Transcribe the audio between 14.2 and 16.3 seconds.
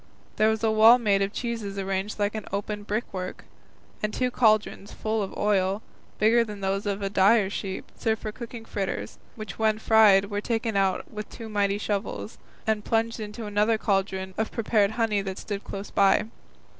of prepared honey that stood close by.